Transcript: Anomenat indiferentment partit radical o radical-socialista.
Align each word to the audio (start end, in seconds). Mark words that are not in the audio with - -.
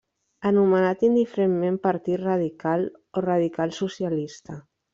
Anomenat 0.51 1.03
indiferentment 1.07 1.77
partit 1.85 2.21
radical 2.23 2.89
o 3.21 3.25
radical-socialista. 3.29 4.61